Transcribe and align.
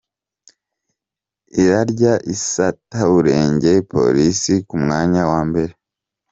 irarya 1.61 2.13
isataburenge 2.33 3.71
Polisi 3.93 4.53
ku 4.67 4.75
mwanya 4.83 5.21
wa 5.31 5.41
mbere 5.49 5.73